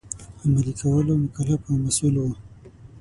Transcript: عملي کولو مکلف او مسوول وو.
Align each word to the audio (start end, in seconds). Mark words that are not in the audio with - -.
عملي 0.41 0.73
کولو 0.81 1.13
مکلف 1.23 1.61
او 1.67 1.75
مسوول 1.83 2.15
وو. 2.19 2.31